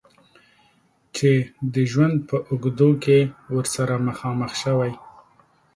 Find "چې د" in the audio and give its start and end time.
1.15-1.75